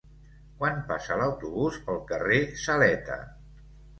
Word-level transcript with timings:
Quan 0.61 0.79
passa 0.91 1.17
l'autobús 1.19 1.77
pel 1.89 2.01
carrer 2.11 2.39
Saleta? 2.65 3.19